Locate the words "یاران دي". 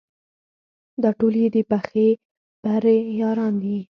3.21-3.77